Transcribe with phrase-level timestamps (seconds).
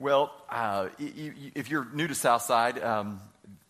[0.00, 3.20] Well, uh, if you're new to Southside um,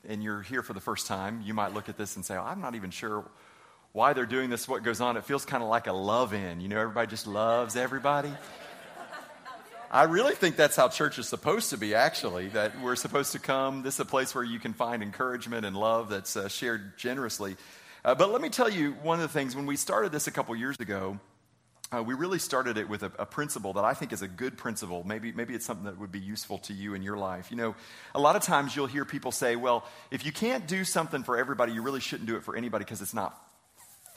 [0.08, 2.43] and you're here for the first time, you might look at this and say, oh,
[2.43, 3.25] I'm not even sure
[3.92, 5.18] why they're doing this, what goes on.
[5.18, 6.63] It feels kind of like a love in.
[6.63, 8.32] You know, everybody just loves everybody.
[9.91, 13.38] I really think that's how church is supposed to be, actually, that we're supposed to
[13.38, 13.82] come.
[13.82, 17.56] This is a place where you can find encouragement and love that's uh, shared generously.
[18.02, 20.30] Uh, but let me tell you one of the things, when we started this a
[20.30, 21.20] couple years ago,
[21.95, 24.59] uh, we really started it with a, a, principle that I think is a good
[24.59, 25.05] principle.
[25.05, 27.51] Maybe, maybe it's something that would be useful to you in your life.
[27.51, 27.75] You know,
[28.15, 31.37] a lot of times you'll hear people say, well, if you can't do something for
[31.37, 33.38] everybody, you really shouldn't do it for anybody because it's not,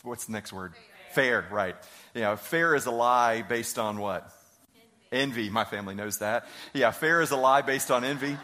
[0.03, 0.73] what's the next word?
[1.11, 1.43] Fair.
[1.43, 1.75] fair, right.
[2.15, 4.31] You know, fair is a lie based on what?
[5.11, 5.41] Envy.
[5.41, 5.49] envy.
[5.49, 6.47] My family knows that.
[6.73, 8.37] Yeah, fair is a lie based on envy.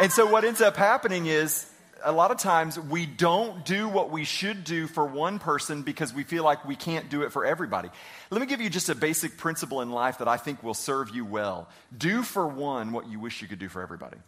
[0.00, 1.68] and so what ends up happening is
[2.04, 6.12] a lot of times we don't do what we should do for one person because
[6.12, 7.88] we feel like we can't do it for everybody.
[8.30, 11.14] Let me give you just a basic principle in life that I think will serve
[11.14, 11.68] you well.
[11.96, 14.18] Do for one what you wish you could do for everybody.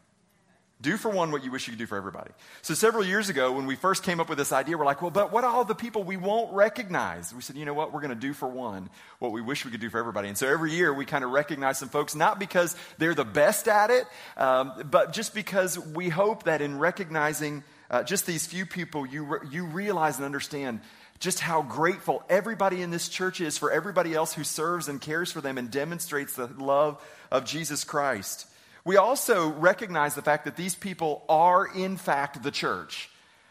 [0.80, 2.30] Do for one what you wish you could do for everybody.
[2.62, 5.10] So, several years ago, when we first came up with this idea, we're like, well,
[5.10, 7.34] but what all the people we won't recognize?
[7.34, 7.92] We said, you know what?
[7.92, 10.28] We're going to do for one what we wish we could do for everybody.
[10.28, 13.66] And so, every year, we kind of recognize some folks, not because they're the best
[13.66, 14.04] at it,
[14.36, 19.24] um, but just because we hope that in recognizing uh, just these few people, you,
[19.24, 20.78] re- you realize and understand
[21.18, 25.32] just how grateful everybody in this church is for everybody else who serves and cares
[25.32, 27.02] for them and demonstrates the love
[27.32, 28.46] of Jesus Christ.
[28.88, 33.10] We also recognize the fact that these people are, in fact, the church.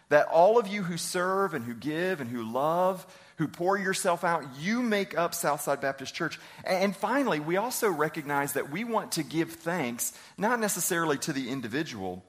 [0.10, 4.24] That all of you who serve and who give and who love, who pour yourself
[4.24, 6.40] out, you make up Southside Baptist Church.
[6.64, 11.52] And finally, we also recognize that we want to give thanks, not necessarily to the
[11.52, 12.26] individual,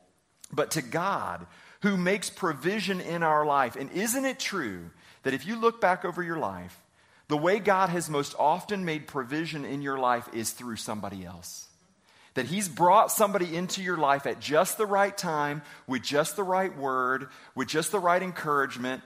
[0.53, 1.47] but to God
[1.81, 3.75] who makes provision in our life.
[3.77, 4.91] And isn't it true
[5.23, 6.79] that if you look back over your life,
[7.29, 11.68] the way God has most often made provision in your life is through somebody else?
[12.39, 16.45] That He's brought somebody into your life at just the right time, with just the
[16.45, 19.03] right word, with just the right encouragement,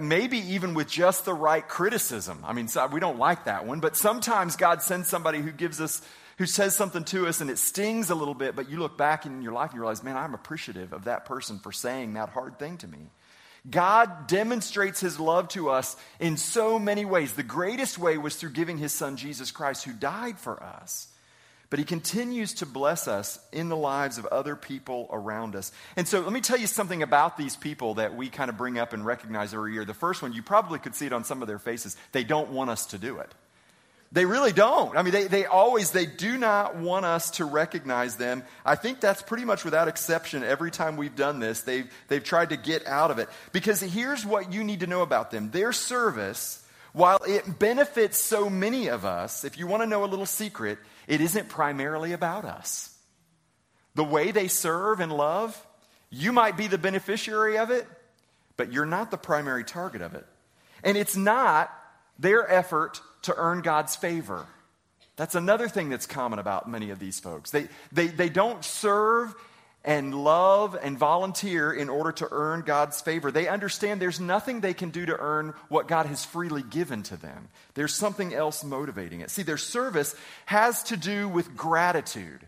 [0.00, 2.42] maybe even with just the right criticism.
[2.44, 6.02] I mean, we don't like that one, but sometimes God sends somebody who gives us,
[6.38, 9.26] who says something to us and it stings a little bit, but you look back
[9.26, 12.30] in your life and you realize, man, I'm appreciative of that person for saying that
[12.30, 13.10] hard thing to me.
[13.70, 17.34] God demonstrates his love to us in so many ways.
[17.34, 21.06] The greatest way was through giving his son Jesus Christ, who died for us.
[21.72, 25.72] But he continues to bless us in the lives of other people around us.
[25.96, 28.78] And so let me tell you something about these people that we kind of bring
[28.78, 29.86] up and recognize every year.
[29.86, 31.96] The first one, you probably could see it on some of their faces.
[32.12, 33.34] They don't want us to do it.
[34.12, 34.98] They really don't.
[34.98, 38.44] I mean, they, they always, they do not want us to recognize them.
[38.66, 40.44] I think that's pretty much without exception.
[40.44, 43.30] Every time we've done this, they've, they've tried to get out of it.
[43.52, 46.62] Because here's what you need to know about them their service,
[46.92, 50.78] while it benefits so many of us, if you want to know a little secret,
[51.06, 52.96] it isn't primarily about us.
[53.94, 55.66] The way they serve and love,
[56.10, 57.86] you might be the beneficiary of it,
[58.56, 60.26] but you're not the primary target of it.
[60.82, 61.72] And it's not
[62.18, 64.46] their effort to earn God's favor.
[65.16, 67.50] That's another thing that's common about many of these folks.
[67.50, 69.34] They, they, they don't serve
[69.84, 73.32] and love and volunteer in order to earn God's favor.
[73.32, 77.16] They understand there's nothing they can do to earn what God has freely given to
[77.16, 77.48] them.
[77.74, 79.30] There's something else motivating it.
[79.30, 80.14] See, their service
[80.46, 82.46] has to do with gratitude,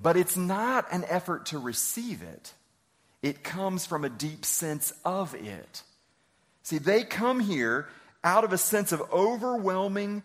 [0.00, 2.54] but it's not an effort to receive it,
[3.20, 5.82] it comes from a deep sense of it.
[6.64, 7.88] See, they come here
[8.24, 10.22] out of a sense of overwhelming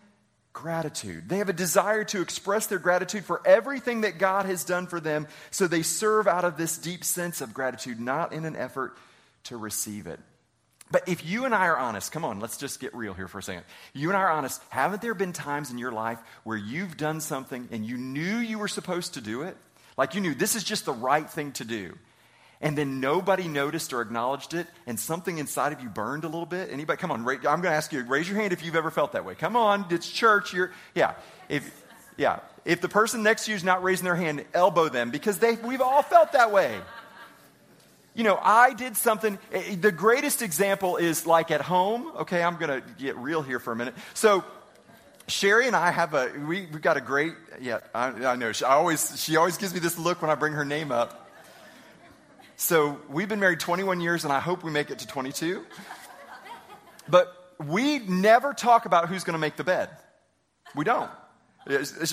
[0.57, 1.29] gratitude.
[1.29, 5.00] They have a desire to express their gratitude for everything that God has done for
[5.00, 8.97] them, so they serve out of this deep sense of gratitude, not in an effort
[9.44, 10.19] to receive it.
[10.90, 13.38] But if you and I are honest, come on, let's just get real here for
[13.38, 13.66] a second.
[13.94, 17.22] You and I are honest, haven't there been times in your life where you've done
[17.22, 19.56] something and you knew you were supposed to do it?
[19.96, 21.96] Like you knew this is just the right thing to do
[22.62, 26.45] and then nobody noticed or acknowledged it, and something inside of you burned a little
[26.45, 26.69] bit?
[26.72, 27.00] Anybody?
[27.00, 29.25] Come on, I'm going to ask you, raise your hand if you've ever felt that
[29.25, 29.35] way.
[29.35, 30.53] Come on, it's church.
[30.53, 31.13] You're, yeah.
[31.50, 31.69] If,
[32.17, 32.40] yeah.
[32.66, 35.55] If the person next to you is not raising their hand, elbow them because they,
[35.55, 36.78] we've all felt that way.
[38.14, 39.37] You know, I did something.
[39.53, 42.11] Eh, the greatest example is like at home.
[42.22, 43.93] Okay, I'm going to get real here for a minute.
[44.16, 44.43] So,
[45.28, 48.64] Sherry and I have a we we've got a great yeah I, I know she
[48.64, 51.27] always she always gives me this look when I bring her name up.
[52.58, 55.64] So we've been married 21 years, and I hope we make it to 22.
[57.08, 57.32] But
[57.64, 59.90] we never talk about who's going to make the bed.
[60.76, 61.09] We don't.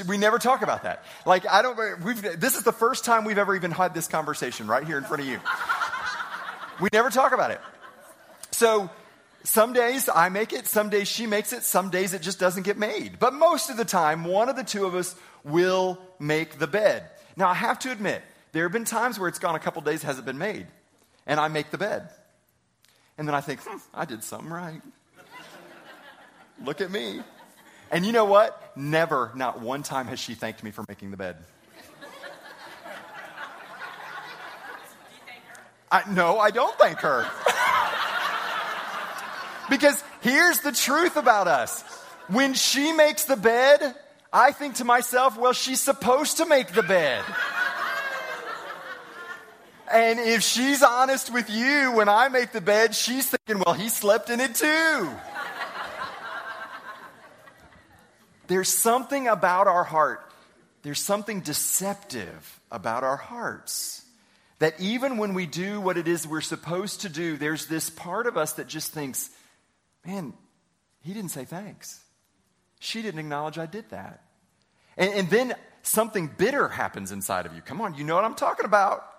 [0.07, 1.05] We never talk about that.
[1.25, 4.67] Like, I don't, we've, this is the first time we've ever even had this conversation
[4.67, 5.41] right here in front of you.
[6.81, 7.61] We never talk about it.
[8.51, 8.91] So,
[9.45, 12.65] some days I make it, some days she makes it, some days it just doesn't
[12.65, 13.19] get made.
[13.19, 17.09] But most of the time, one of the two of us will make the bed.
[17.35, 18.23] Now, I have to admit,
[18.55, 20.69] there have been times where it's gone a couple days, hasn't been made,
[21.27, 22.09] and I make the bed.
[23.19, 24.81] And then I think, hmm, I did something right.
[26.65, 27.21] Look at me.
[27.91, 28.73] And you know what?
[28.77, 31.37] Never, not one time has she thanked me for making the bed.
[35.91, 37.25] I, no, I don't thank her.
[39.69, 41.83] because here's the truth about us.
[42.29, 43.97] When she makes the bed,
[44.33, 47.25] I think to myself, well, she's supposed to make the bed.
[49.95, 53.89] And if she's honest with you when I make the bed, she's thinking, well, he
[53.89, 55.09] slept in it too.
[58.49, 60.21] There's something about our heart,
[60.83, 64.03] there's something deceptive about our hearts.
[64.59, 68.27] That even when we do what it is we're supposed to do, there's this part
[68.27, 69.31] of us that just thinks,
[70.05, 70.33] man,
[71.03, 72.01] he didn't say thanks.
[72.81, 74.23] She didn't acknowledge I did that.
[74.97, 77.63] And, and then something bitter happens inside of you.
[77.63, 79.14] Come on, you know what I'm talking about.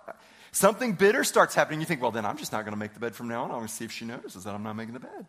[0.56, 1.80] Something bitter starts happening.
[1.80, 3.50] You think, well, then I'm just not going to make the bed from now on.
[3.50, 5.26] I'm going to see if she notices that I'm not making the bed.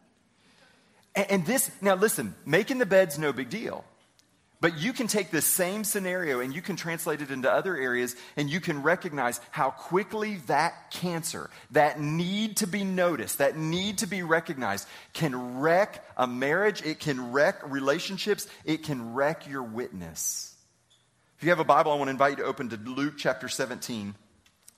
[1.16, 3.84] And, and this, now listen, making the bed's no big deal.
[4.62, 8.16] But you can take this same scenario and you can translate it into other areas
[8.38, 13.98] and you can recognize how quickly that cancer, that need to be noticed, that need
[13.98, 19.64] to be recognized, can wreck a marriage, it can wreck relationships, it can wreck your
[19.64, 20.56] witness.
[21.38, 23.50] If you have a Bible, I want to invite you to open to Luke chapter
[23.50, 24.16] 17.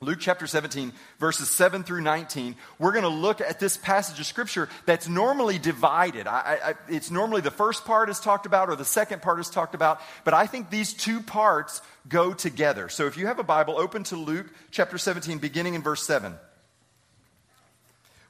[0.01, 4.25] Luke chapter 17, verses 7 through 19, we're going to look at this passage of
[4.25, 6.25] scripture that's normally divided.
[6.25, 9.49] I, I, it's normally the first part is talked about or the second part is
[9.49, 12.87] talked about, but I think these two parts go together.
[12.87, 16.33] So if you have a Bible, open to Luke chapter 17, beginning in verse 7.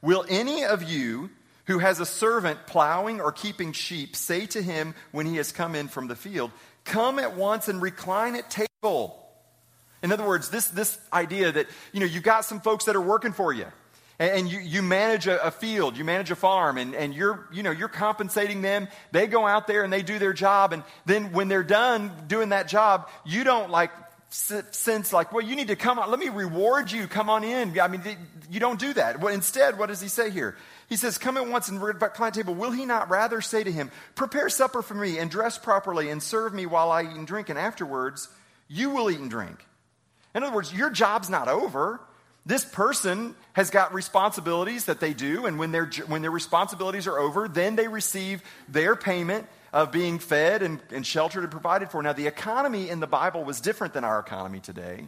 [0.02, 1.30] Will any of you
[1.66, 5.76] who has a servant plowing or keeping sheep say to him when he has come
[5.76, 6.50] in from the field,
[6.84, 9.29] Come at once and recline at table?
[10.02, 13.02] In other words, this, this idea that, you know, you've got some folks that are
[13.02, 13.66] working for you.
[14.18, 17.64] And, you, you manage a, a, field, you manage a farm, and, and you're, you
[17.64, 18.90] know, you're compensating them.
[19.14, 20.74] They go out there and they do their job.
[20.74, 23.92] And then when they're done doing that job, you don't like
[24.30, 26.10] sense like, well, you need to come on.
[26.10, 27.08] Let me reward you.
[27.08, 27.80] Come on in.
[27.80, 28.02] I mean,
[28.52, 29.20] you don't do that.
[29.20, 30.56] Well, instead, what does he say here?
[30.88, 32.54] He says, Come at once and recline table.
[32.54, 36.22] Will he not rather say to him, Prepare supper for me and dress properly and
[36.22, 38.28] serve me while I eat and drink, and afterwards
[38.68, 39.66] you will eat and drink?
[40.36, 42.00] In other words, your job's not over.
[42.46, 47.20] This person has got responsibilities that they do, and when, their, when their responsibilities are
[47.20, 52.02] over, then they receive their payment of being fed and, and sheltered and provided for.
[52.02, 55.08] Now, the economy in the Bible was different than our economy today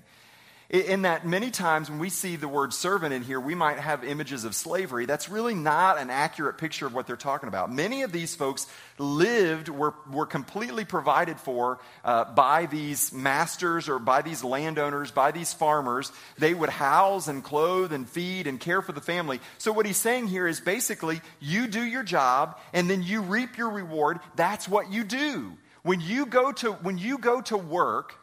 [0.71, 4.05] in that many times when we see the word servant in here, we might have
[4.05, 5.05] images of slavery.
[5.05, 7.69] That's really not an accurate picture of what they're talking about.
[7.69, 13.99] Many of these folks lived, were, were completely provided for uh, by these masters or
[13.99, 16.09] by these landowners, by these farmers.
[16.37, 19.41] They would house and clothe and feed and care for the family.
[19.57, 23.57] So, what he's saying here is basically, you do your job and then you reap
[23.57, 24.21] your reward.
[24.37, 25.51] That's what you do.
[25.83, 28.20] When you go to, when you go to work,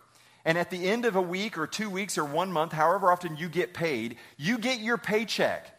[0.48, 3.36] and at the end of a week or two weeks or one month, however often
[3.36, 5.78] you get paid, you get your paycheck.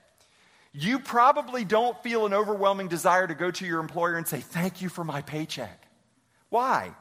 [0.73, 4.79] You probably don't feel an overwhelming desire to go to your employer and say, Thank
[4.79, 5.87] you for my paycheck.
[6.49, 6.91] Why?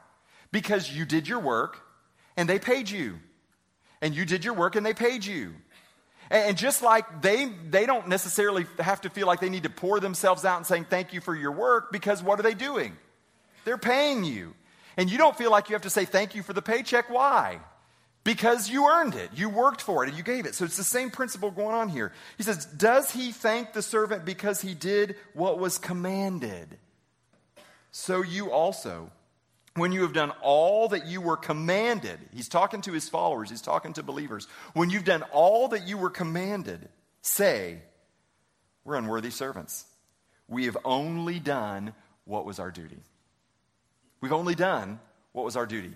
[0.51, 1.79] Because you did your work
[2.35, 3.19] and they paid you.
[4.01, 5.53] And you did your work and they paid you.
[6.31, 9.99] And just like they, they don't necessarily have to feel like they need to pour
[9.99, 12.97] themselves out and saying thank you for your work because what are they doing?
[13.63, 14.55] They're paying you.
[14.99, 17.09] And you don't feel like you have to say thank you for the paycheck.
[17.09, 17.61] Why?
[18.25, 19.29] Because you earned it.
[19.33, 20.55] You worked for it and you gave it.
[20.55, 22.11] So it's the same principle going on here.
[22.35, 26.77] He says, Does he thank the servant because he did what was commanded?
[27.91, 29.09] So you also,
[29.75, 33.61] when you have done all that you were commanded, he's talking to his followers, he's
[33.61, 34.49] talking to believers.
[34.73, 36.89] When you've done all that you were commanded,
[37.21, 37.77] say,
[38.83, 39.85] We're unworthy servants.
[40.49, 41.93] We have only done
[42.25, 42.99] what was our duty.
[44.21, 44.99] We've only done
[45.31, 45.93] what was our duty.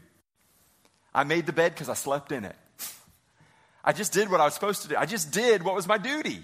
[1.14, 2.56] I made the bed because I slept in it.
[3.84, 4.96] I just did what I was supposed to do.
[4.96, 6.44] I just did what was my duty.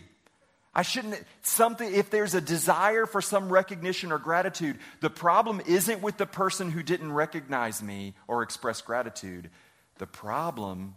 [0.74, 6.02] I shouldn't, something, if there's a desire for some recognition or gratitude, the problem isn't
[6.02, 9.50] with the person who didn't recognize me or express gratitude.
[9.98, 10.96] The problem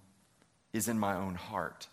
[0.72, 1.88] is in my own heart.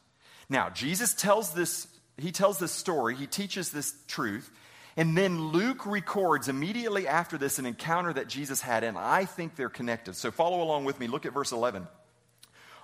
[0.49, 4.51] Now, Jesus tells this, he tells this story, he teaches this truth,
[4.97, 9.55] and then Luke records immediately after this an encounter that Jesus had, and I think
[9.55, 10.15] they're connected.
[10.15, 11.07] So follow along with me.
[11.07, 11.87] Look at verse 11.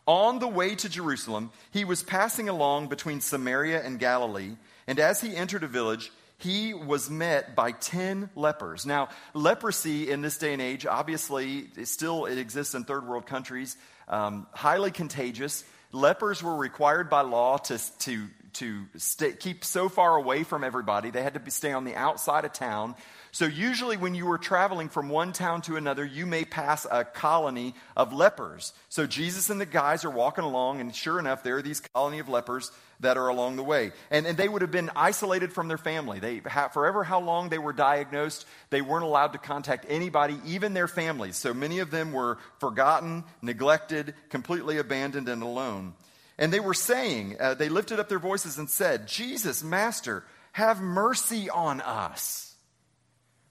[0.07, 4.55] On the way to Jerusalem, he was passing along between Samaria and Galilee,
[4.87, 8.85] and as he entered a village, he was met by 10 lepers.
[8.85, 13.25] Now, leprosy in this day and age, obviously, it still it exists in third world
[13.25, 15.63] countries, um, highly contagious.
[15.91, 21.09] Lepers were required by law to, to, to stay, keep so far away from everybody.
[21.09, 22.95] They had to be, stay on the outside of town.
[23.31, 27.03] So, usually, when you were traveling from one town to another, you may pass a
[27.03, 28.71] colony of lepers.
[28.87, 32.19] So, Jesus and the guys are walking along, and sure enough, there are these colony
[32.19, 32.71] of lepers
[33.01, 33.91] that are along the way.
[34.09, 36.19] And, and they would have been isolated from their family.
[36.19, 36.39] They,
[36.71, 41.35] forever how long they were diagnosed, they weren't allowed to contact anybody, even their families.
[41.35, 45.93] So, many of them were forgotten, neglected, completely abandoned, and alone.
[46.37, 50.81] And they were saying, uh, they lifted up their voices and said, Jesus, Master, have
[50.81, 52.55] mercy on us.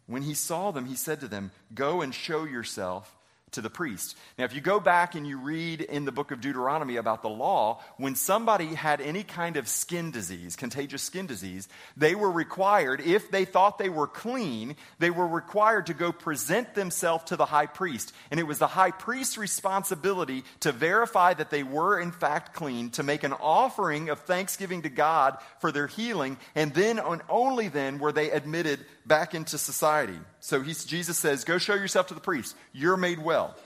[0.07, 3.17] When he saw them, he said to them, Go and show yourself
[3.55, 4.17] to the priest.
[4.39, 7.29] Now, if you go back and you read in the book of Deuteronomy about the
[7.29, 13.01] law, when somebody had any kind of skin disease, contagious skin disease, they were required,
[13.01, 17.47] if they thought they were clean, they were required to go present themselves to the
[17.47, 18.13] high priest.
[18.31, 22.91] And it was the high priest's responsibility to verify that they were in fact clean,
[22.91, 27.69] to make an offering of thanksgiving to God for their healing, and then and only
[27.69, 30.19] then were they admitted back into society.
[30.45, 32.55] So Jesus says, Go show yourself to the priest.
[32.75, 33.57] You're made well.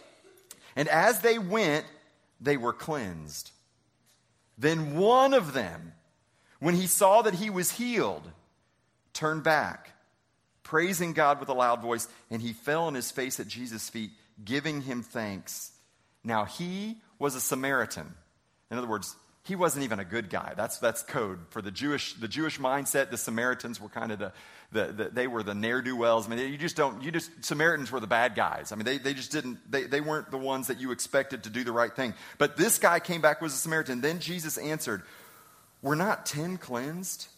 [0.76, 1.84] And as they went,
[2.40, 3.50] they were cleansed.
[4.56, 5.92] Then one of them,
[6.60, 8.22] when he saw that he was healed,
[9.12, 9.90] turned back,
[10.62, 14.12] praising God with a loud voice, and he fell on his face at Jesus' feet,
[14.44, 15.72] giving him thanks.
[16.22, 18.14] Now he was a Samaritan.
[18.70, 19.16] In other words,
[19.48, 20.52] he wasn't even a good guy.
[20.56, 21.38] That's, that's code.
[21.50, 24.32] For the Jewish, the Jewish mindset, the Samaritans were kind of the,
[24.70, 26.26] the, the they were the ne'er-do-wells.
[26.26, 28.70] I mean, you just don't, you just, Samaritans were the bad guys.
[28.70, 31.50] I mean, they, they just didn't, they, they weren't the ones that you expected to
[31.50, 32.12] do the right thing.
[32.36, 34.02] But this guy came back was a Samaritan.
[34.02, 35.02] Then Jesus answered,
[35.80, 37.28] we're not ten cleansed?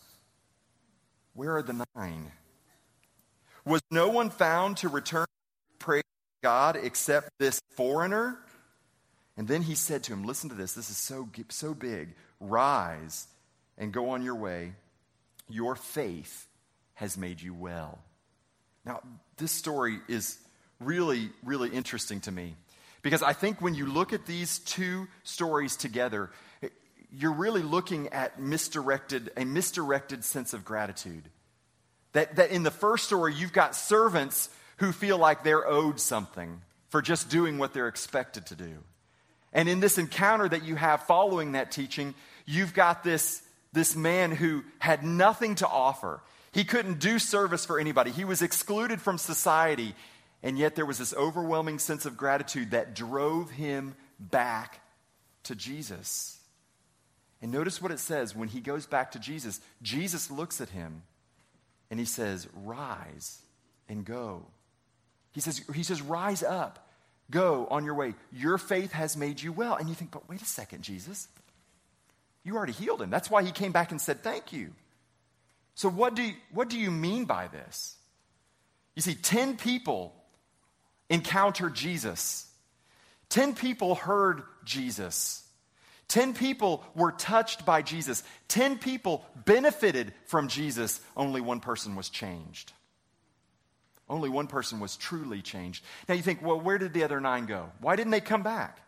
[1.35, 2.33] Where are the nine?
[3.65, 5.27] Was no one found to return
[5.79, 6.03] praise
[6.43, 8.39] God except this foreigner?
[9.37, 10.73] And then he said to him, Listen to this.
[10.73, 12.15] This is so, so big.
[12.41, 13.27] Rise
[13.79, 14.75] and go on your way.
[15.49, 16.47] Your faith
[16.95, 17.99] has made you well.
[18.85, 19.01] Now,
[19.37, 20.39] this story is
[20.79, 22.55] really, really interesting to me
[23.03, 26.31] because I think when you look at these two stories together,
[27.13, 31.29] you're really looking at misdirected, a misdirected sense of gratitude.
[32.13, 36.63] That, that in the first story, you've got servants who feel like they're owed something
[36.89, 38.79] for just doing what they're expected to do.
[39.53, 42.15] And in this encounter that you have following that teaching,
[42.47, 43.43] you've got this,
[43.73, 46.21] this man who had nothing to offer.
[46.53, 49.95] He couldn't do service for anybody, he was excluded from society.
[50.43, 54.81] And yet there was this overwhelming sense of gratitude that drove him back
[55.45, 56.39] to Jesus.
[57.43, 59.61] And notice what it says when he goes back to Jesus.
[59.83, 61.03] Jesus looks at him
[61.91, 63.43] and he says, Rise
[63.89, 64.47] and go.
[65.33, 66.90] He says, he says Rise up.
[67.31, 68.15] Go on your way.
[68.33, 69.77] Your faith has made you well.
[69.77, 71.29] And you think, but wait a second, Jesus.
[72.43, 73.11] You already healed him.
[73.11, 74.73] That's why he came back and said, Thank you.
[75.75, 77.97] So, what do you, what do you mean by this?
[78.97, 80.15] You see, 10 people
[81.09, 82.51] encountered Jesus,
[83.29, 85.47] 10 people heard Jesus.
[86.09, 88.25] 10 people were touched by Jesus.
[88.49, 91.01] 10 people benefited from Jesus.
[91.17, 92.73] Only one person was changed.
[94.11, 95.85] Only one person was truly changed.
[96.09, 97.71] Now you think, well, where did the other nine go?
[97.81, 98.79] Why didn't they come back?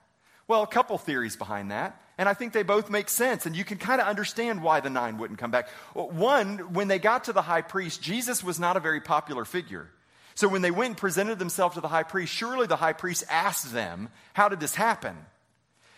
[0.48, 3.64] Well, a couple theories behind that, and I think they both make sense, and you
[3.64, 5.68] can kind of understand why the nine wouldn't come back.
[5.94, 9.88] One, when they got to the high priest, Jesus was not a very popular figure.
[10.34, 13.22] So when they went and presented themselves to the high priest, surely the high priest
[13.30, 15.16] asked them, How did this happen?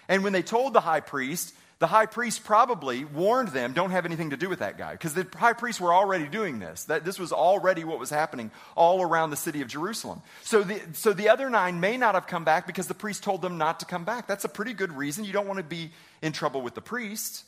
[0.07, 4.07] And when they told the high priest, the high priest probably warned them, don't have
[4.07, 6.85] anything to do with that guy, because the high priests were already doing this.
[6.85, 10.23] That this was already what was happening all around the city of Jerusalem.
[10.43, 13.43] So the, so the other nine may not have come back because the priest told
[13.43, 14.27] them not to come back.
[14.27, 15.25] That's a pretty good reason.
[15.25, 15.91] You don't want to be
[16.23, 17.45] in trouble with the priest.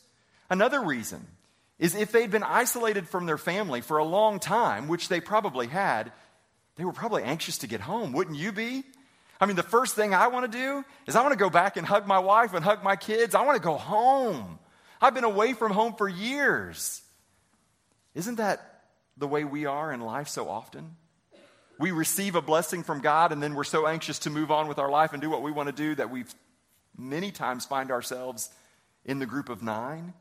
[0.49, 1.25] Another reason
[1.79, 5.67] is if they'd been isolated from their family for a long time, which they probably
[5.67, 6.11] had,
[6.75, 8.13] they were probably anxious to get home.
[8.13, 8.83] Wouldn't you be?
[9.39, 11.77] I mean, the first thing I want to do is I want to go back
[11.77, 13.35] and hug my wife and hug my kids.
[13.35, 14.59] I want to go home.
[14.99, 17.01] I've been away from home for years.
[18.15, 18.81] Isn't that
[19.15, 20.95] the way we are in life so often?
[21.79, 24.79] We receive a blessing from God and then we're so anxious to move on with
[24.79, 26.25] our life and do what we want to do that we
[26.97, 28.49] many times find ourselves
[29.05, 30.13] in the group of nine.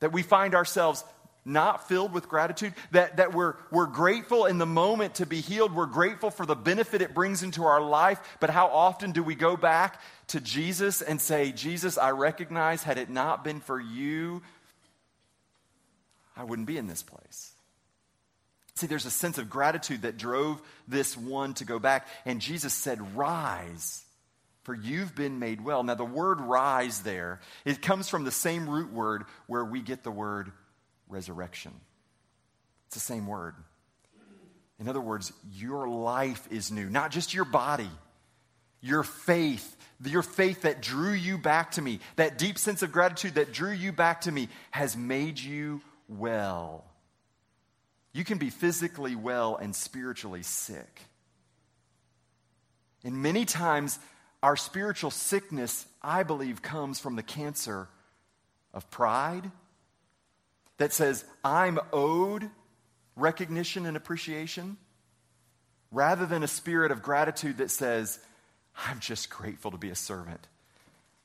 [0.00, 1.04] That we find ourselves
[1.44, 5.74] not filled with gratitude, that, that we're, we're grateful in the moment to be healed.
[5.74, 8.20] We're grateful for the benefit it brings into our life.
[8.40, 12.98] But how often do we go back to Jesus and say, Jesus, I recognize had
[12.98, 14.42] it not been for you,
[16.36, 17.52] I wouldn't be in this place.
[18.74, 22.06] See, there's a sense of gratitude that drove this one to go back.
[22.24, 24.02] And Jesus said, Rise,
[24.62, 25.82] for you've been made well.
[25.82, 30.04] Now, the word rise there, it comes from the same root word where we get
[30.04, 30.52] the word
[31.12, 31.72] resurrection.
[32.86, 33.54] It's the same word.
[34.80, 37.90] In other words, your life is new, not just your body,
[38.80, 43.34] your faith, your faith that drew you back to me, that deep sense of gratitude
[43.34, 46.84] that drew you back to me, has made you well.
[48.12, 51.02] You can be physically well and spiritually sick.
[53.04, 53.98] And many times,
[54.42, 57.88] our spiritual sickness, I believe, comes from the cancer
[58.74, 59.50] of pride
[60.78, 62.48] that says, I'm owed
[63.16, 64.76] recognition and appreciation,
[65.90, 68.18] rather than a spirit of gratitude that says,
[68.88, 70.46] I'm just grateful to be a servant.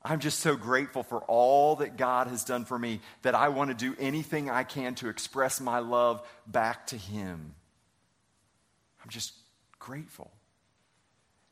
[0.04, 3.72] I'm just so grateful for all that God has done for me that I want
[3.72, 7.56] to do anything I can to express my love back to Him.
[9.04, 9.34] I'm just
[9.80, 10.32] grateful.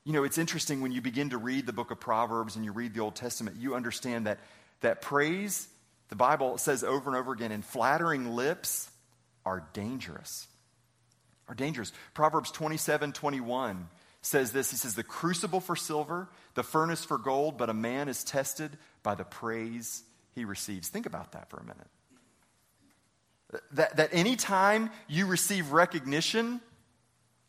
[0.04, 2.72] You know, it's interesting when you begin to read the book of Proverbs and you
[2.72, 4.40] read the Old Testament, you understand that,
[4.82, 5.68] that praise,
[6.10, 8.90] the Bible says over and over again, and flattering lips
[9.46, 10.48] are dangerous.
[11.48, 11.92] Are dangerous.
[12.14, 13.88] Proverbs 27 21
[14.22, 18.08] says this He says, The crucible for silver, the furnace for gold, but a man
[18.08, 18.72] is tested
[19.04, 20.90] by the praise he receives.
[20.90, 21.88] Think about that for a minute.
[23.74, 26.60] That, that anytime you receive recognition,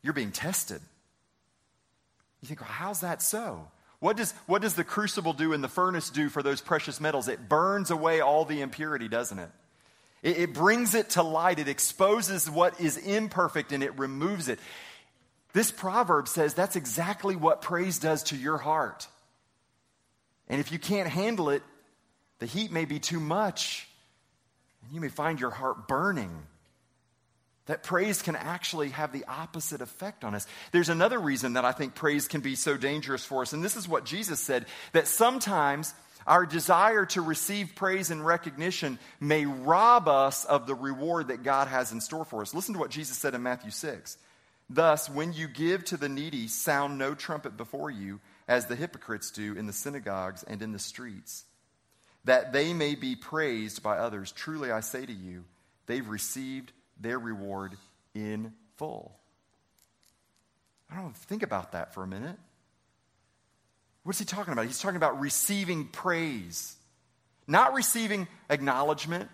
[0.02, 0.80] you're being tested.
[2.40, 3.68] You think, well, how's that so?
[3.98, 7.28] What does, what does the crucible do and the furnace do for those precious metals?
[7.28, 9.50] It burns away all the impurity, doesn't it?
[10.22, 11.58] It, it brings it to light.
[11.58, 14.58] It exposes what is imperfect and it removes it.
[15.52, 19.08] This proverb says that's exactly what praise does to your heart.
[20.48, 21.62] And if you can't handle it,
[22.38, 23.88] the heat may be too much,
[24.82, 26.30] and you may find your heart burning.
[27.66, 30.46] That praise can actually have the opposite effect on us.
[30.70, 33.76] There's another reason that I think praise can be so dangerous for us, and this
[33.76, 35.92] is what Jesus said that sometimes
[36.26, 41.68] our desire to receive praise and recognition may rob us of the reward that God
[41.68, 42.54] has in store for us.
[42.54, 44.18] Listen to what Jesus said in Matthew 6.
[44.68, 49.30] Thus, when you give to the needy, sound no trumpet before you, as the hypocrites
[49.30, 51.44] do in the synagogues and in the streets,
[52.24, 54.32] that they may be praised by others.
[54.32, 55.44] Truly, I say to you,
[55.86, 57.76] they've received their reward
[58.14, 59.16] in full.
[60.90, 62.36] I don't think about that for a minute.
[64.04, 64.66] What's he talking about?
[64.66, 66.76] He's talking about receiving praise,
[67.48, 69.28] not receiving acknowledgement.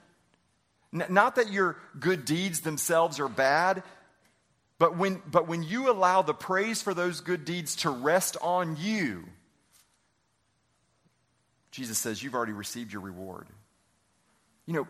[0.95, 3.83] N- not that your good deeds themselves are bad,
[4.79, 8.77] but when, but when you allow the praise for those good deeds to rest on
[8.81, 9.25] you,
[11.71, 13.47] Jesus says you've already received your reward.
[14.67, 14.89] You know,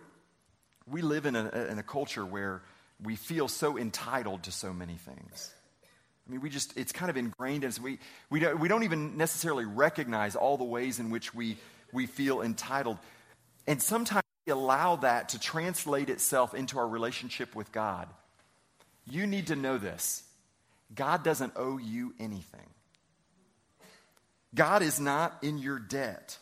[0.91, 2.63] we live in a, in a culture where
[3.03, 5.53] we feel so entitled to so many things.
[6.27, 7.81] I mean, we just, it's kind of ingrained in us.
[7.81, 7.99] We,
[8.31, 11.57] we, don't, we don't even necessarily recognize all the ways in which we,
[11.93, 12.99] we feel entitled.
[13.67, 18.09] And sometimes we allow that to translate itself into our relationship with God.
[19.05, 20.23] You need to know this
[20.95, 22.69] God doesn't owe you anything,
[24.55, 26.39] God is not in your debt.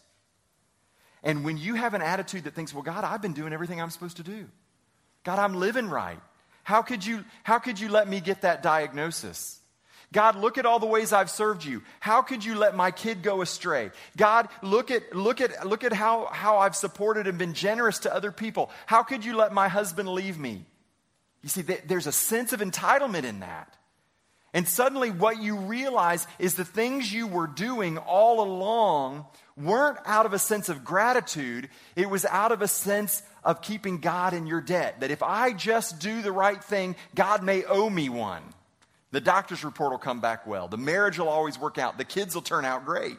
[1.22, 3.90] And when you have an attitude that thinks, well, God, I've been doing everything I'm
[3.90, 4.46] supposed to do.
[5.24, 6.20] God, I'm living right.
[6.62, 9.60] How could you, how could you let me get that diagnosis?
[10.12, 11.82] God, look at all the ways I've served you.
[12.00, 13.90] How could you let my kid go astray?
[14.16, 18.14] God, look at, look at, look at how, how I've supported and been generous to
[18.14, 18.70] other people.
[18.86, 20.64] How could you let my husband leave me?
[21.42, 23.76] You see, there's a sense of entitlement in that.
[24.52, 29.26] And suddenly, what you realize is the things you were doing all along
[29.62, 33.98] weren't out of a sense of gratitude, it was out of a sense of keeping
[33.98, 35.00] God in your debt.
[35.00, 38.42] That if I just do the right thing, God may owe me one.
[39.12, 40.68] The doctor's report will come back well.
[40.68, 41.98] The marriage will always work out.
[41.98, 43.18] The kids will turn out great.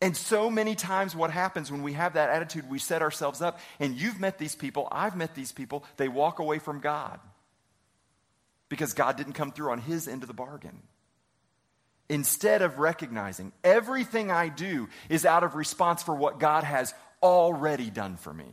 [0.00, 3.58] And so many times, what happens when we have that attitude, we set ourselves up,
[3.80, 7.18] and you've met these people, I've met these people, they walk away from God
[8.68, 10.82] because God didn't come through on his end of the bargain.
[12.08, 17.88] Instead of recognizing everything I do is out of response for what God has already
[17.88, 18.52] done for me,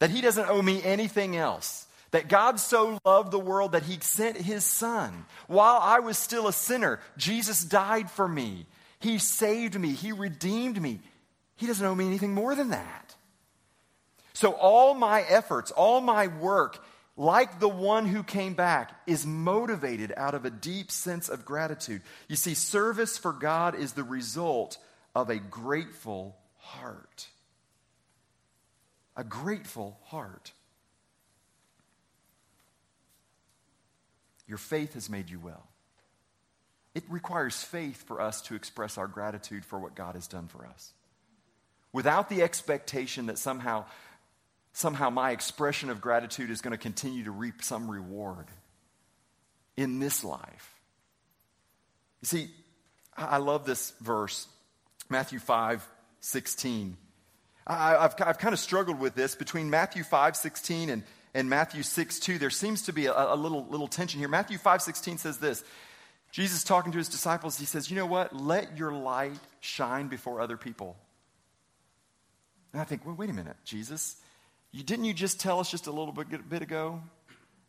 [0.00, 1.86] that he doesn't owe me anything else.
[2.10, 5.26] That God so loved the world that he sent his son.
[5.48, 8.66] While I was still a sinner, Jesus died for me.
[9.00, 9.94] He saved me.
[9.94, 11.00] He redeemed me.
[11.56, 13.16] He doesn't owe me anything more than that.
[14.32, 16.84] So, all my efforts, all my work,
[17.16, 22.02] like the one who came back, is motivated out of a deep sense of gratitude.
[22.28, 24.78] You see, service for God is the result
[25.14, 27.28] of a grateful heart.
[29.16, 30.52] A grateful heart.
[34.48, 35.68] Your faith has made you well.
[36.94, 40.66] It requires faith for us to express our gratitude for what God has done for
[40.66, 40.92] us.
[41.92, 43.84] Without the expectation that somehow,
[44.74, 48.46] somehow my expression of gratitude is going to continue to reap some reward
[49.76, 50.74] in this life.
[52.20, 52.50] You see,
[53.16, 54.46] I love this verse,
[55.08, 55.88] Matthew 5
[56.20, 56.96] 16.
[57.66, 61.02] I, have I've kind of struggled with this between Matthew 5 16 and,
[61.34, 62.38] and Matthew 6 2.
[62.38, 64.28] There seems to be a, a little, little tension here.
[64.28, 65.62] Matthew 5 16 says this
[66.32, 68.34] Jesus talking to his disciples, he says, You know what?
[68.34, 70.96] Let your light shine before other people.
[72.72, 74.16] And I think, well, wait a minute, Jesus.
[74.74, 77.00] You, didn't you just tell us just a little bit, bit ago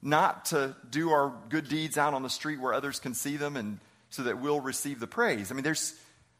[0.01, 3.55] not to do our good deeds out on the street where others can see them
[3.55, 5.51] and so that we'll receive the praise?
[5.51, 5.93] I mean, there's,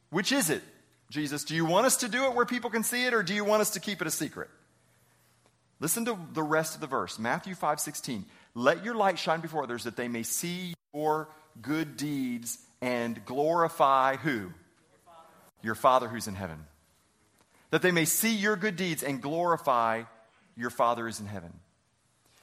[0.10, 0.63] which is it,
[1.12, 1.43] Jesus?
[1.43, 3.45] Do you want us to do it where people can see it or do you
[3.45, 4.49] want us to keep it a secret?
[5.80, 8.25] Listen to the rest of the verse Matthew 5 16.
[8.56, 11.30] Let your light shine before others that they may see your
[11.62, 14.51] good deeds and glorify who?
[15.62, 16.65] Your Father who's in heaven.
[17.69, 20.06] That they may see your good deeds and glorify
[20.55, 21.53] your Father is in heaven.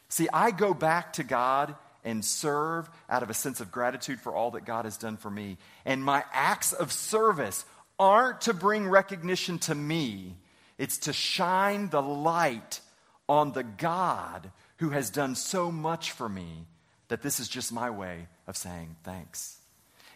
[0.08, 4.34] See, I go back to God and serve out of a sense of gratitude for
[4.34, 5.56] all that God has done for me.
[5.84, 7.64] And my acts of service
[7.98, 10.36] aren't to bring recognition to me,
[10.78, 12.80] it's to shine the light
[13.28, 16.66] on the God who has done so much for me
[17.08, 19.58] that this is just my way of saying thanks.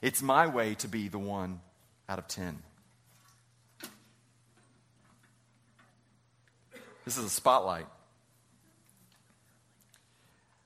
[0.03, 1.61] It's my way to be the one
[2.09, 2.59] out of 10.
[7.07, 7.87] This is a spotlight.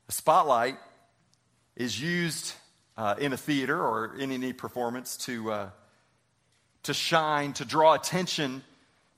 [0.09, 0.79] A spotlight
[1.76, 2.55] is used
[2.96, 5.70] uh, in a theater or in any performance to, uh,
[6.85, 8.64] to shine, to draw attention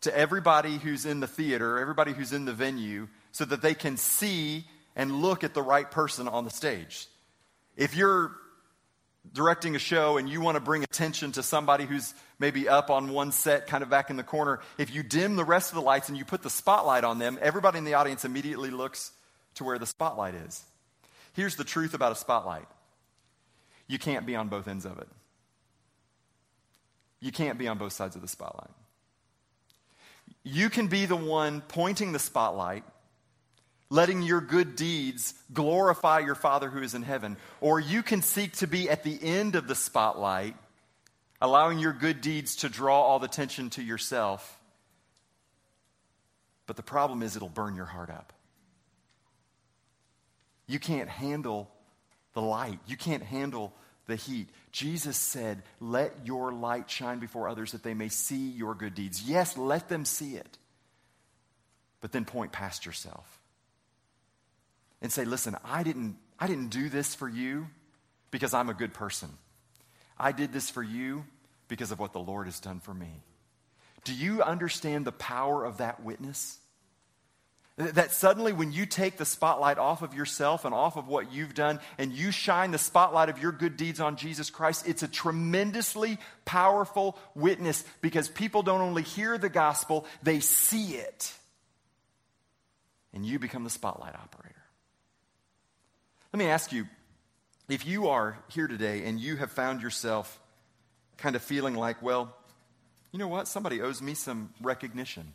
[0.01, 3.97] to everybody who's in the theater, everybody who's in the venue, so that they can
[3.97, 4.65] see
[4.97, 7.07] and look at the right person on the stage.
[7.77, 8.33] If you're
[9.33, 13.11] directing a show and you want to bring attention to somebody who's maybe up on
[13.11, 15.81] one set, kind of back in the corner, if you dim the rest of the
[15.81, 19.13] lights and you put the spotlight on them, everybody in the audience immediately looks
[19.55, 20.65] to where the spotlight is.
[21.35, 22.67] Here's the truth about a spotlight
[23.87, 25.09] you can't be on both ends of it.
[27.21, 28.71] You can't be on both sides of the spotlight.
[30.43, 32.83] You can be the one pointing the spotlight
[33.93, 37.37] letting your good deeds glorify your Father who is in heaven.
[37.61, 40.57] Or you can seek to be at the end of the spotlight,
[41.43, 44.59] allowing your good deeds to draw all the attention to yourself.
[46.67, 48.33] But the problem is, it'll burn your heart up.
[50.69, 51.71] You can't handle
[52.33, 53.75] the light, you can't handle
[54.07, 54.49] the heat.
[54.71, 59.23] Jesus said, Let your light shine before others that they may see your good deeds.
[59.23, 60.59] Yes, let them see it,
[62.01, 63.43] but then point past yourself
[65.03, 67.67] and say, listen, I didn't, I didn't do this for you
[68.31, 69.29] because I'm a good person.
[70.19, 71.25] I did this for you
[71.73, 73.23] because of what the Lord has done for me.
[74.05, 76.59] Do you understand the power of that witness?
[77.79, 81.55] That suddenly, when you take the spotlight off of yourself and off of what you've
[81.55, 85.09] done, and you shine the spotlight of your good deeds on Jesus Christ, it's a
[85.09, 91.33] tremendously powerful witness because people don't only hear the gospel, they see it.
[93.15, 94.63] And you become the spotlight operator.
[96.35, 96.87] Let me ask you
[97.71, 100.39] if you are here today and you have found yourself
[101.19, 102.35] kind of feeling like, well,
[103.13, 103.47] you know what?
[103.47, 105.33] Somebody owes me some recognition.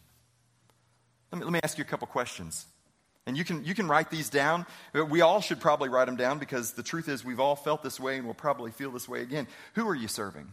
[1.32, 2.66] Let me, let me ask you a couple questions.
[3.26, 4.66] And you can, you can write these down.
[4.94, 8.00] We all should probably write them down because the truth is we've all felt this
[8.00, 9.48] way and we'll probably feel this way again.
[9.74, 10.48] Who are you serving?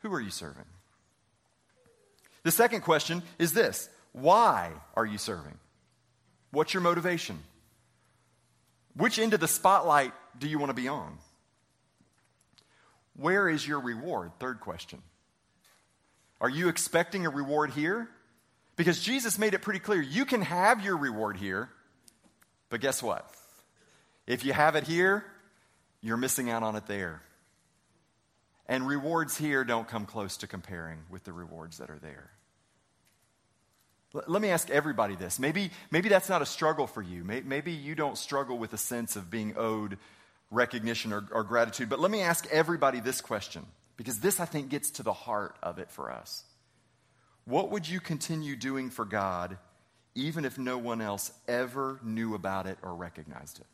[0.00, 0.64] Who are you serving?
[2.42, 5.56] The second question is this Why are you serving?
[6.50, 7.38] What's your motivation?
[8.96, 11.16] Which end of the spotlight do you want to be on?
[13.20, 14.32] Where is your reward?
[14.38, 15.02] Third question.
[16.40, 18.08] Are you expecting a reward here?
[18.76, 21.68] Because Jesus made it pretty clear you can have your reward here,
[22.70, 23.30] but guess what?
[24.26, 25.26] If you have it here,
[26.00, 27.20] you're missing out on it there.
[28.66, 32.30] And rewards here don't come close to comparing with the rewards that are there.
[34.14, 35.38] Let me ask everybody this.
[35.38, 37.22] Maybe, maybe that's not a struggle for you.
[37.22, 39.98] Maybe you don't struggle with a sense of being owed
[40.50, 41.88] recognition or, or, gratitude.
[41.88, 43.64] But let me ask everybody this question,
[43.96, 46.44] because this, I think, gets to the heart of it for us.
[47.44, 49.58] What would you continue doing for God
[50.14, 53.66] even if no one else ever knew about it or recognized it?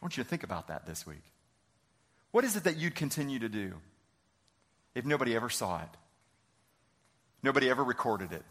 [0.00, 1.22] I want you to think about that this week.
[2.30, 3.74] What is it that you'd continue to do
[4.94, 5.88] if nobody ever saw it?
[7.42, 8.44] Nobody ever recorded it.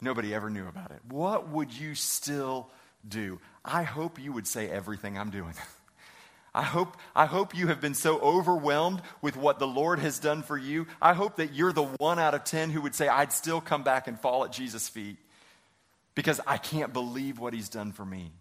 [0.00, 1.00] Nobody ever knew about it.
[1.08, 2.70] What would you still
[3.06, 3.40] do?
[3.64, 5.54] I hope you would say everything I'm doing.
[6.54, 10.42] I hope, I hope you have been so overwhelmed with what the Lord has done
[10.42, 10.86] for you.
[11.00, 13.84] I hope that you're the one out of 10 who would say, I'd still come
[13.84, 15.16] back and fall at Jesus' feet
[16.16, 18.32] because I can't believe what he's done for me.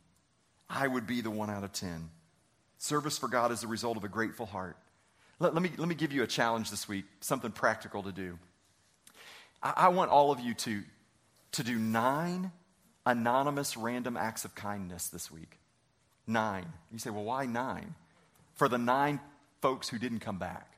[0.68, 2.10] I would be the one out of 10.
[2.80, 4.78] Service for God is the result of a grateful heart.
[5.40, 8.40] Let, let me, let me give you a challenge this week, something practical to do.
[9.62, 10.82] I, I want all of you to,
[11.54, 12.52] to do nine
[13.10, 15.58] anonymous random acts of kindness this week.
[16.28, 16.66] Nine.
[16.92, 17.96] You say, well, why nine?
[18.56, 19.20] For the nine
[19.62, 20.72] folks who didn't come back.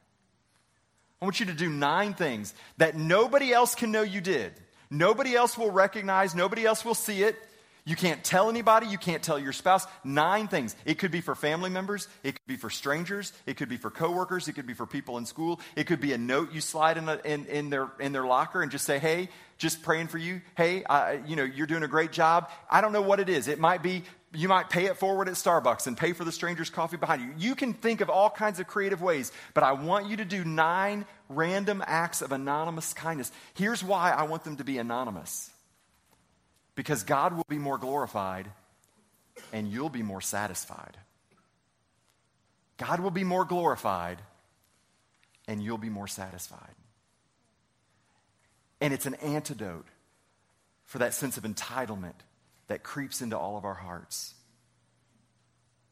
[1.22, 4.54] I want you to do nine things that nobody else can know you did.
[4.90, 7.36] Nobody else will recognize, nobody else will see it.
[7.84, 9.88] You can't tell anybody, you can't tell your spouse.
[10.04, 10.76] Nine things.
[10.86, 13.90] It could be for family members, it could be for strangers, it could be for
[13.90, 16.98] coworkers, it could be for people in school, it could be a note you slide
[16.98, 20.18] in, a, in, in, their, in their locker and just say, hey, just praying for
[20.18, 20.42] you.
[20.56, 20.84] Hey,
[21.28, 22.50] you know, you're doing a great job.
[22.70, 23.48] I don't know what it is.
[23.48, 26.70] It might be you might pay it forward at Starbucks and pay for the stranger's
[26.70, 27.34] coffee behind you.
[27.38, 30.46] You can think of all kinds of creative ways, but I want you to do
[30.46, 33.32] nine random acts of anonymous kindness.
[33.56, 35.51] Here's why I want them to be anonymous
[36.76, 38.50] because God will be more glorified
[39.52, 40.98] and you'll be more satisfied.
[42.78, 44.20] God will be more glorified
[45.48, 46.76] and you'll be more satisfied.
[48.80, 49.86] And it's an antidote
[50.86, 52.16] for that sense of entitlement
[52.68, 54.34] that creeps into all of our hearts.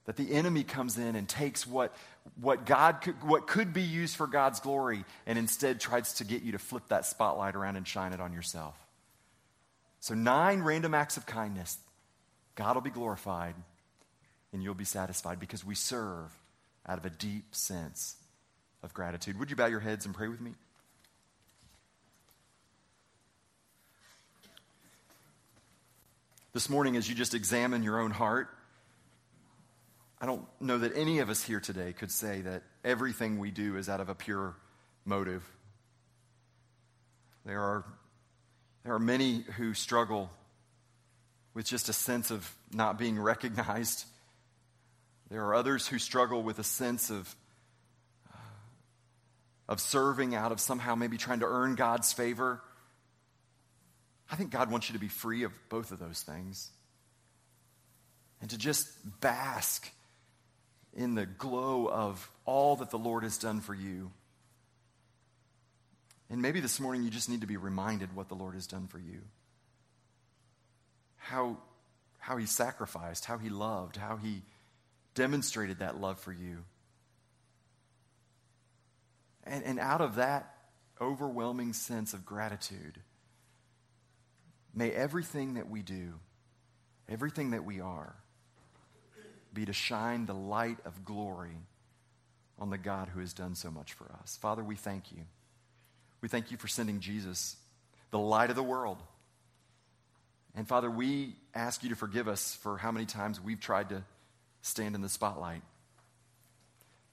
[0.05, 1.95] That the enemy comes in and takes what,
[2.41, 6.41] what, God could, what could be used for God's glory and instead tries to get
[6.41, 8.75] you to flip that spotlight around and shine it on yourself.
[9.99, 11.77] So, nine random acts of kindness.
[12.55, 13.55] God will be glorified
[14.51, 16.31] and you'll be satisfied because we serve
[16.85, 18.15] out of a deep sense
[18.83, 19.37] of gratitude.
[19.39, 20.53] Would you bow your heads and pray with me?
[26.51, 28.49] This morning, as you just examine your own heart,
[30.19, 33.77] I don't know that any of us here today could say that everything we do
[33.77, 34.55] is out of a pure
[35.05, 35.43] motive.
[37.45, 37.85] There are
[38.83, 40.29] there are many who struggle
[41.53, 44.05] with just a sense of not being recognized.
[45.29, 47.35] There are others who struggle with a sense of,
[48.33, 48.37] uh,
[49.67, 52.61] of serving out of somehow maybe trying to earn God's favor.
[54.31, 56.69] I think God wants you to be free of both of those things
[58.41, 58.89] and to just
[59.19, 59.91] bask
[60.95, 64.11] in the glow of all that the Lord has done for you.
[66.29, 68.87] And maybe this morning you just need to be reminded what the Lord has done
[68.87, 69.21] for you.
[71.17, 71.57] How,
[72.19, 74.43] how he sacrificed, how he loved, how he
[75.15, 76.63] demonstrated that love for you.
[79.43, 80.55] And, and out of that
[81.01, 82.99] overwhelming sense of gratitude,
[84.73, 86.13] may everything that we do,
[87.07, 88.15] everything that we are,
[89.51, 91.57] be to shine the light of glory
[92.59, 94.37] on the God who has done so much for us.
[94.39, 95.23] Father, we thank you.
[96.21, 97.55] We thank you for sending Jesus,
[98.11, 98.97] the light of the world.
[100.55, 104.03] And Father, we ask you to forgive us for how many times we've tried to
[104.61, 105.61] stand in the spotlight.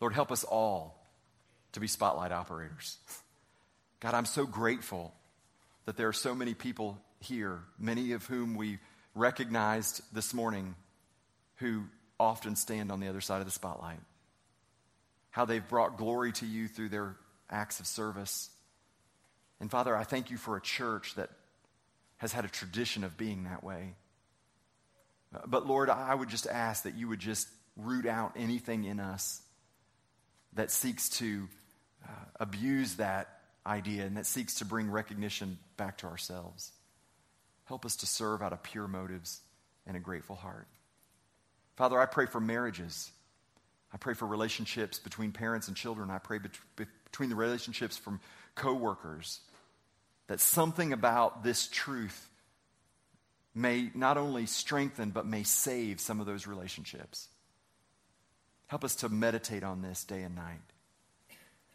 [0.00, 1.06] Lord, help us all
[1.72, 2.98] to be spotlight operators.
[4.00, 5.14] God, I'm so grateful
[5.84, 8.78] that there are so many people here, many of whom we
[9.14, 10.74] recognized this morning,
[11.56, 11.84] who
[12.18, 14.00] often stand on the other side of the spotlight.
[15.30, 17.16] How they've brought glory to you through their
[17.50, 18.50] acts of service.
[19.60, 21.30] And Father, I thank you for a church that
[22.18, 23.94] has had a tradition of being that way.
[25.46, 29.42] But Lord, I would just ask that you would just root out anything in us
[30.54, 31.48] that seeks to
[32.04, 33.28] uh, abuse that
[33.66, 36.72] idea and that seeks to bring recognition back to ourselves.
[37.64, 39.40] Help us to serve out of pure motives
[39.86, 40.68] and a grateful heart.
[41.76, 43.10] Father, I pray for marriages.
[43.92, 46.10] I pray for relationships between parents and children.
[46.10, 48.20] I pray bet- between the relationships from
[48.54, 49.40] coworkers
[50.28, 52.28] that something about this truth
[53.54, 57.28] may not only strengthen, but may save some of those relationships.
[58.66, 60.60] Help us to meditate on this day and night.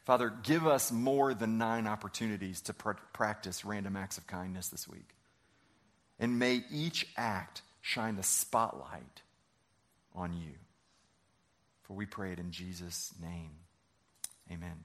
[0.06, 4.88] Father, give us more than nine opportunities to pr- practice random acts of kindness this
[4.88, 5.16] week.
[6.20, 9.22] And may each act shine the spotlight
[10.14, 10.54] on you.
[11.84, 13.52] For we pray it in Jesus' name.
[14.52, 14.84] Amen.